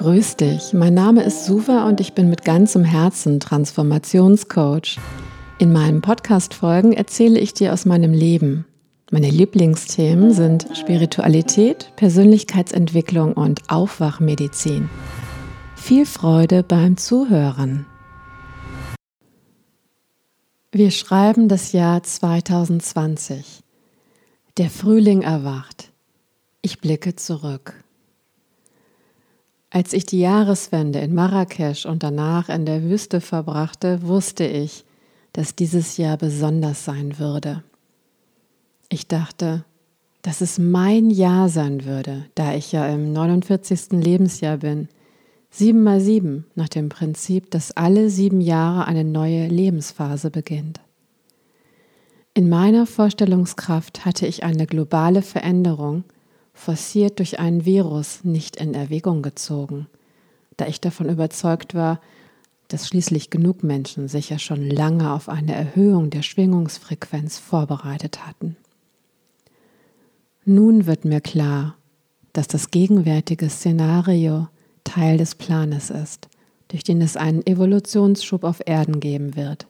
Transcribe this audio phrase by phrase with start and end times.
[0.00, 4.98] Grüß dich, mein Name ist Suva und ich bin mit ganzem Herzen Transformationscoach.
[5.58, 8.64] In meinen Podcast-Folgen erzähle ich dir aus meinem Leben.
[9.10, 14.88] Meine Lieblingsthemen sind Spiritualität, Persönlichkeitsentwicklung und Aufwachmedizin.
[15.76, 17.84] Viel Freude beim Zuhören.
[20.72, 23.60] Wir schreiben das Jahr 2020.
[24.56, 25.92] Der Frühling erwacht.
[26.62, 27.79] Ich blicke zurück.
[29.70, 34.84] Als ich die Jahreswende in Marrakesch und danach in der Wüste verbrachte, wusste ich,
[35.32, 37.62] dass dieses Jahr besonders sein würde.
[38.88, 39.64] Ich dachte,
[40.22, 43.92] dass es mein Jahr sein würde, da ich ja im 49.
[43.92, 44.88] Lebensjahr bin.
[45.50, 50.80] Sieben mal sieben, nach dem Prinzip, dass alle sieben Jahre eine neue Lebensphase beginnt.
[52.34, 56.04] In meiner Vorstellungskraft hatte ich eine globale Veränderung,
[56.52, 59.86] forciert durch einen Virus, nicht in Erwägung gezogen,
[60.56, 62.00] da ich davon überzeugt war,
[62.68, 68.56] dass schließlich genug Menschen sich ja schon lange auf eine Erhöhung der Schwingungsfrequenz vorbereitet hatten.
[70.44, 71.76] Nun wird mir klar,
[72.32, 74.48] dass das gegenwärtige Szenario
[74.84, 76.28] Teil des Planes ist,
[76.68, 79.66] durch den es einen Evolutionsschub auf Erden geben wird.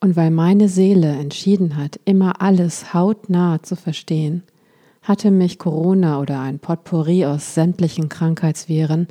[0.00, 4.42] Und weil meine Seele entschieden hat, immer alles hautnah zu verstehen,
[5.02, 9.08] hatte mich Corona oder ein Potpourri aus sämtlichen Krankheitsviren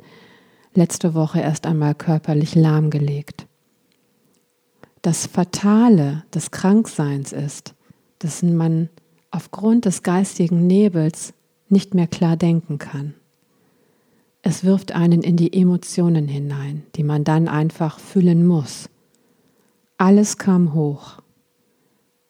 [0.74, 3.46] letzte Woche erst einmal körperlich lahmgelegt.
[5.02, 7.74] Das Fatale des Krankseins ist,
[8.18, 8.88] dass man
[9.30, 11.32] aufgrund des geistigen Nebels
[11.68, 13.14] nicht mehr klar denken kann.
[14.42, 18.88] Es wirft einen in die Emotionen hinein, die man dann einfach fühlen muss.
[19.98, 21.19] Alles kam hoch.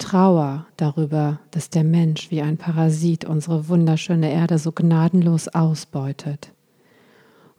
[0.01, 6.53] Trauer darüber, dass der Mensch wie ein Parasit unsere wunderschöne Erde so gnadenlos ausbeutet.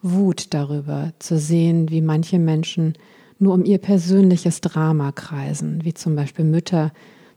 [0.02, 2.94] Wut darüber zu sehen, wie manche Menschen
[3.38, 6.92] nur um ihr persönliches Drama kreisen, wie zum Beispiel Mütter,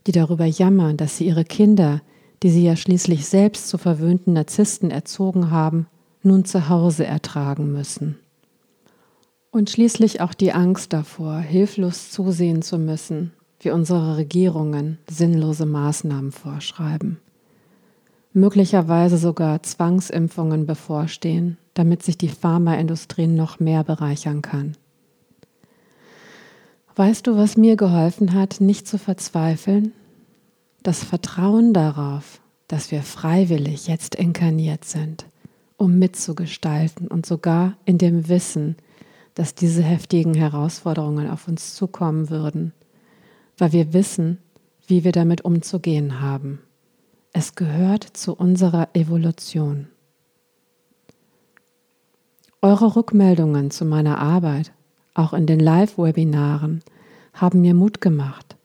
[0.08, 2.02] die darüber jammern, dass sie ihre Kinder,
[2.44, 5.88] die sie ja schließlich selbst zu verwöhnten Narzissten erzogen haben,
[6.22, 8.18] nun zu Hause ertragen müssen.
[9.52, 13.32] Und schließlich auch die Angst davor, hilflos zusehen zu müssen,
[13.66, 17.20] wie unsere Regierungen sinnlose Maßnahmen vorschreiben.
[18.32, 24.78] Möglicherweise sogar Zwangsimpfungen bevorstehen, damit sich die Pharmaindustrie noch mehr bereichern kann.
[26.96, 29.92] Weißt du, was mir geholfen hat, nicht zu verzweifeln?
[30.84, 35.26] Das Vertrauen darauf, dass wir freiwillig jetzt inkarniert sind,
[35.78, 38.76] um mitzugestalten und sogar in dem Wissen,
[39.34, 42.72] dass diese heftigen Herausforderungen auf uns zukommen würden,
[43.58, 44.40] weil wir wissen,
[44.88, 46.60] wie wir damit umzugehen haben.
[47.34, 49.88] Es gehört zu unserer Evolution.
[52.62, 54.72] Eure Rückmeldungen zu meiner Arbeit
[55.16, 56.82] auch in den Live-Webinaren,
[57.34, 58.56] haben mir Mut gemacht.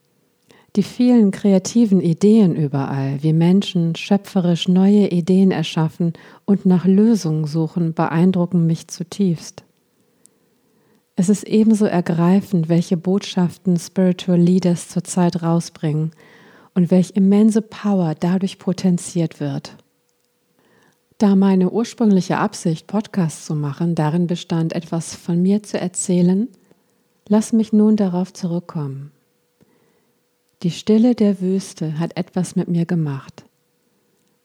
[0.76, 6.12] Die vielen kreativen Ideen überall, wie Menschen schöpferisch neue Ideen erschaffen
[6.44, 9.64] und nach Lösungen suchen, beeindrucken mich zutiefst.
[11.20, 16.12] Es ist ebenso ergreifend, welche Botschaften Spiritual Leaders zurzeit rausbringen
[16.74, 19.76] und welch immense Power dadurch potenziert wird.
[21.18, 26.48] Da meine ursprüngliche Absicht, Podcasts zu machen, darin bestand, etwas von mir zu erzählen,
[27.28, 29.10] lass mich nun darauf zurückkommen.
[30.62, 33.44] Die Stille der Wüste hat etwas mit mir gemacht.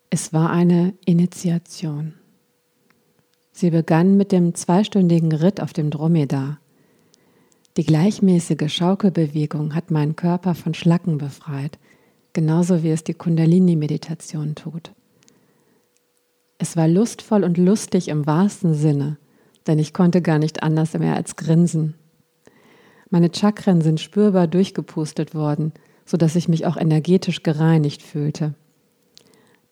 [0.10, 2.16] Es war eine Initiation.
[3.54, 6.60] Sie begann mit dem zweistündigen Ritt auf dem Dromedar.
[7.78, 11.78] Die gleichmäßige Schaukelbewegung hat meinen Körper von Schlacken befreit,
[12.32, 14.94] genauso wie es die Kundalini-Meditation tut.
[16.58, 19.18] Es war lustvoll und lustig im wahrsten Sinne,
[19.68, 21.96] denn ich konnte gar nicht anders mehr als grinsen.
[23.10, 25.74] Meine Chakren sind spürbar durchgepustet worden,
[26.06, 28.54] sodass ich mich auch energetisch gereinigt fühlte.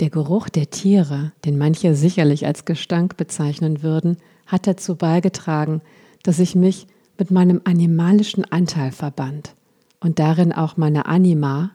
[0.02, 5.82] Der Geruch der Tiere, den manche sicherlich als Gestank bezeichnen würden, hat dazu beigetragen,
[6.24, 6.88] dass ich mich
[7.18, 9.56] mit meinem animalischen Anteil verband
[10.00, 11.72] und darin auch meine Anima,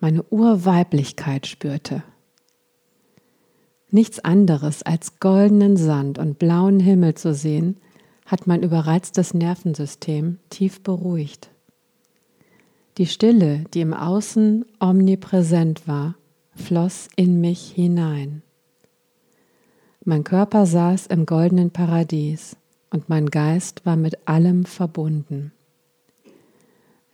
[0.00, 2.02] meine Urweiblichkeit spürte.
[3.90, 7.76] Nichts anderes als goldenen Sand und blauen Himmel zu sehen,
[8.26, 11.50] hat mein überreiztes Nervensystem tief beruhigt.
[12.98, 16.14] Die Stille, die im Außen omnipräsent war,
[16.54, 18.42] floss in mich hinein.
[20.04, 22.56] Mein Körper saß im goldenen Paradies
[22.92, 25.52] und mein Geist war mit allem verbunden.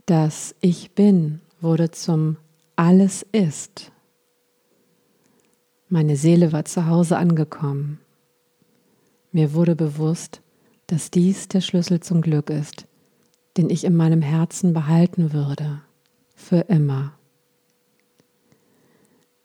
[0.06, 2.36] Das Ich bin wurde zum
[2.76, 3.92] Alles ist.
[5.88, 7.98] Meine Seele war zu Hause angekommen.
[9.32, 10.40] Mir wurde bewusst,
[10.86, 12.86] dass dies der Schlüssel zum Glück ist,
[13.56, 15.80] den ich in meinem Herzen behalten würde,
[16.34, 17.12] für immer.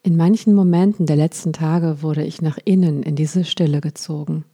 [0.02, 4.44] In manchen Momenten der letzten Tage wurde ich nach innen in diese Stille gezogen,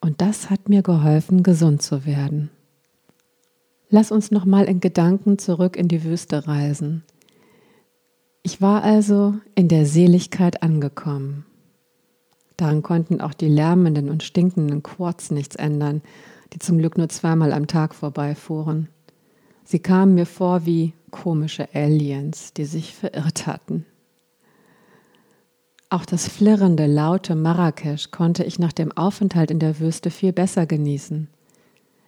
[0.00, 2.50] und das hat mir geholfen, gesund zu werden.
[3.90, 7.04] Lass uns nochmal in Gedanken zurück in die Wüste reisen.
[8.42, 11.46] Ich war also in der Seligkeit angekommen.
[12.56, 16.02] Daran konnten auch die lärmenden und stinkenden Quads nichts ändern,
[16.52, 18.88] die zum Glück nur zweimal am Tag vorbeifuhren.
[19.64, 23.86] Sie kamen mir vor wie komische Aliens, die sich verirrt hatten.
[25.90, 30.66] Auch das flirrende, laute Marrakesch konnte ich nach dem Aufenthalt in der Wüste viel besser
[30.66, 31.28] genießen.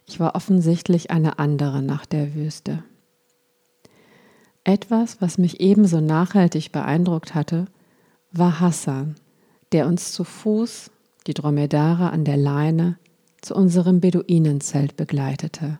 [0.05, 2.83] Ich war offensichtlich eine andere nach der Wüste.
[4.63, 7.65] Etwas, was mich ebenso nachhaltig beeindruckt hatte,
[8.31, 9.15] war Hassan,
[9.71, 10.91] der uns zu Fuß,
[11.25, 12.97] die Dromedare an der Leine,
[13.41, 15.79] zu unserem Beduinenzelt begleitete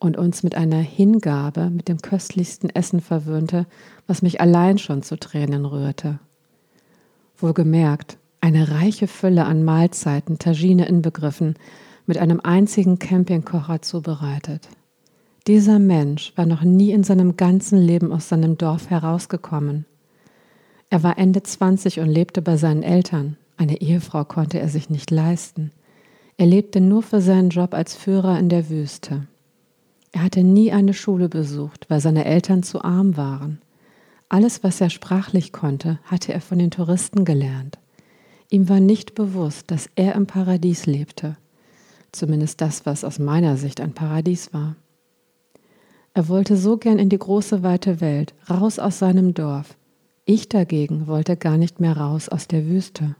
[0.00, 3.66] und uns mit einer Hingabe mit dem köstlichsten Essen verwöhnte,
[4.08, 6.18] was mich allein schon zu Tränen rührte.
[7.38, 11.54] Wohlgemerkt, eine reiche Fülle an Mahlzeiten, Tagine inbegriffen,
[12.06, 14.68] mit einem einzigen Campingkocher zubereitet.
[15.46, 19.86] Dieser Mensch war noch nie in seinem ganzen Leben aus seinem Dorf herausgekommen.
[20.90, 23.36] Er war Ende 20 und lebte bei seinen Eltern.
[23.56, 25.70] Eine Ehefrau konnte er sich nicht leisten.
[26.36, 29.26] Er lebte nur für seinen Job als Führer in der Wüste.
[30.12, 33.60] Er hatte nie eine Schule besucht, weil seine Eltern zu arm waren.
[34.28, 37.78] Alles, was er sprachlich konnte, hatte er von den Touristen gelernt.
[38.50, 41.36] Ihm war nicht bewusst, dass er im Paradies lebte
[42.12, 44.76] zumindest das, was aus meiner Sicht ein Paradies war.
[46.14, 49.76] Er wollte so gern in die große weite Welt, raus aus seinem Dorf.
[50.24, 53.14] Ich dagegen wollte gar nicht mehr raus aus der Wüste.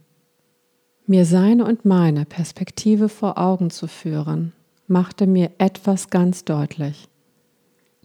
[1.06, 4.52] Mir seine und meine Perspektive vor Augen zu führen,
[4.86, 7.08] machte mir etwas ganz deutlich.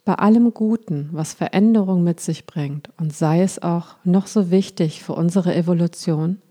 [0.05, 5.01] Bei allem Guten, was Veränderung mit sich bringt, und sei es auch noch so wichtig
[5.01, 6.41] für unsere Evolution,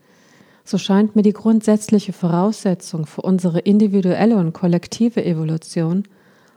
[0.65, 6.05] so scheint mir die grundsätzliche Voraussetzung für unsere individuelle und kollektive Evolution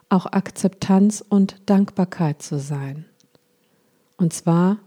[0.10, 3.06] auch Akzeptanz und Dankbarkeit zu sein.
[4.18, 4.78] Und zwar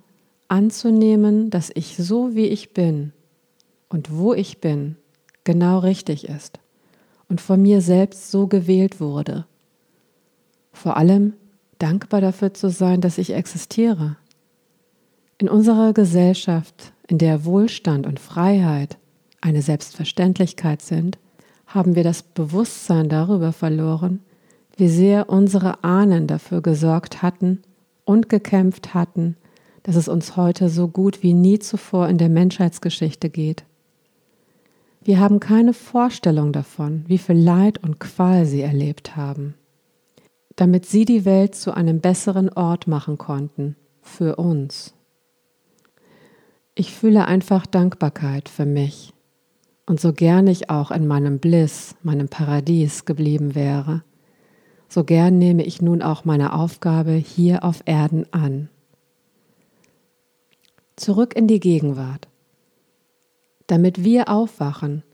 [0.47, 3.13] anzunehmen, dass ich so wie ich bin
[3.89, 4.97] und wo ich bin
[5.45, 6.61] genau richtig ist
[7.29, 9.45] und von mir selbst so gewählt wurde.
[10.73, 11.35] Vor allem
[11.79, 14.17] dankbar dafür zu sein, dass ich existiere.
[15.39, 18.99] In unserer Gesellschaft, in der Wohlstand und Freiheit
[19.41, 21.19] eine Selbstverständlichkeit sind,
[21.67, 24.21] haben wir das Bewusstsein darüber verloren,
[24.77, 27.63] wie sehr unsere Ahnen dafür gesorgt hatten
[28.05, 29.37] und gekämpft hatten,
[29.83, 33.65] dass es uns heute so gut wie nie zuvor in der Menschheitsgeschichte geht.
[35.03, 39.55] Wir haben keine Vorstellung davon, wie viel Leid und Qual sie erlebt haben,
[40.59, 44.93] damit sie die Welt zu einem besseren Ort machen konnten, für uns.
[46.75, 49.15] Ich fühle einfach Dankbarkeit für mich
[49.87, 54.03] und so gern ich auch in meinem Bliss, meinem Paradies geblieben wäre,
[54.89, 58.69] so gern nehme ich nun auch meine Aufgabe hier auf Erden an.
[60.97, 62.27] Zurück in die Gegenwart.
[63.69, 65.05] Damit wir aufwachen,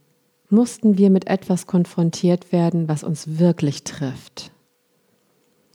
[0.48, 4.53] mussten wir mit etwas konfrontiert werden, was uns wirklich trifft.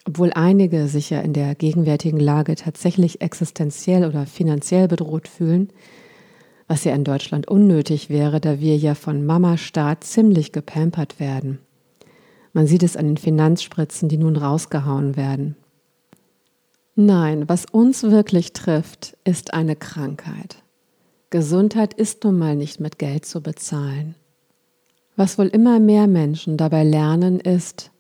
[0.06, 5.70] Obwohl einige sich ja in der gegenwärtigen Lage tatsächlich existenziell oder finanziell bedroht fühlen,
[6.68, 11.60] was ja in Deutschland unnötig wäre, da wir ja von Mama Staat ziemlich gepampert werden.
[12.54, 15.56] Man sieht es an den Finanzspritzen, die nun rausgehauen werden.
[16.96, 20.64] Nein, was uns wirklich trifft, ist eine Krankheit.
[21.30, 24.16] Gesundheit ist nun mal nicht mit Geld zu bezahlen.
[25.16, 27.92] Was wohl immer mehr Menschen dabei lernen, ist,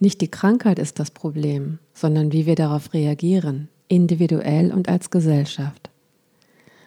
[0.00, 5.90] nicht die Krankheit ist das Problem, sondern wie wir darauf reagieren, individuell und als Gesellschaft.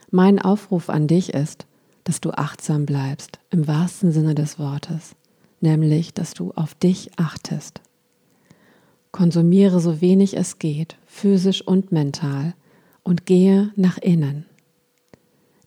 [0.09, 1.65] Mein Aufruf an dich ist,
[2.03, 5.15] dass du achtsam bleibst, im wahrsten Sinne des Wortes,
[5.59, 7.81] nämlich, dass du auf dich achtest.
[9.11, 12.53] Konsumiere so wenig es geht, physisch und mental,
[13.03, 14.45] und gehe nach innen.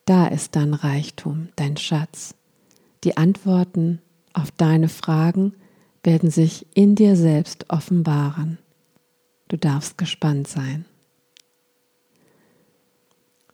[0.05, 2.35] Da ist dein Reichtum, dein Schatz.
[3.03, 3.99] Die Antworten
[4.33, 5.53] auf deine Fragen
[6.05, 8.57] werden sich in dir selbst offenbaren.
[9.47, 10.85] Du darfst gespannt sein.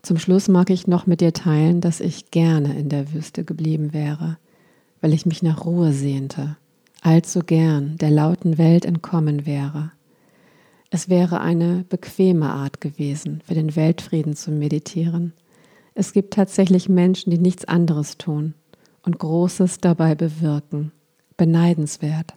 [0.01, 3.93] Zum Schluss mag ich noch mit dir teilen, dass ich gerne in der Wüste geblieben
[3.93, 4.38] wäre,
[5.00, 6.58] weil ich mich nach Ruhe sehnte,
[7.01, 9.91] allzu gern der lauten Welt entkommen wäre.
[10.89, 15.34] Es wäre eine bequeme Art gewesen, für den Weltfrieden zu meditieren.
[15.93, 18.55] Es gibt tatsächlich Menschen, die nichts anderes tun
[19.03, 20.91] und Großes dabei bewirken,
[21.38, 22.34] beneidenswert.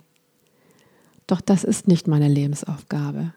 [1.27, 3.33] Doch das ist nicht meine Lebensaufgabe.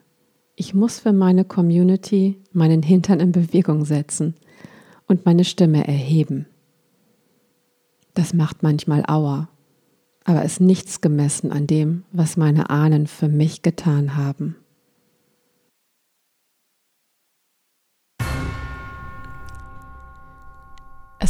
[0.56, 4.34] Ich muss für meine Community meinen Hintern in Bewegung setzen
[5.06, 6.46] und meine Stimme erheben.
[8.14, 9.48] Das macht manchmal Auer,
[10.24, 14.56] aber ist nichts gemessen an dem, was meine Ahnen für mich getan haben.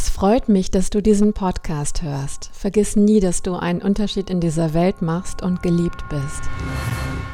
[0.01, 2.51] Es freut mich, dass du diesen Podcast hörst.
[2.53, 6.43] Vergiss nie, dass du einen Unterschied in dieser Welt machst und geliebt bist.